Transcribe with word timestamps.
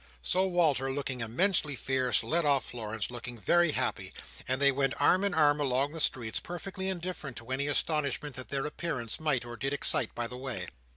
So 0.23 0.47
Walter, 0.47 0.91
looking 0.91 1.21
immensely 1.21 1.75
fierce, 1.75 2.23
led 2.23 2.43
off 2.43 2.65
Florence, 2.65 3.11
looking 3.11 3.37
very 3.37 3.73
happy; 3.73 4.11
and 4.47 4.59
they 4.59 4.71
went 4.71 4.99
arm 4.99 5.23
in 5.23 5.35
arm 5.35 5.61
along 5.61 5.91
the 5.91 5.99
streets, 5.99 6.39
perfectly 6.39 6.87
indifferent 6.89 7.37
to 7.37 7.51
any 7.51 7.67
astonishment 7.67 8.35
that 8.35 8.49
their 8.49 8.65
appearance 8.65 9.19
might 9.19 9.45
or 9.45 9.55
did 9.55 9.73
excite 9.73 10.15
by 10.15 10.25
the 10.25 10.37
way. 10.37 10.65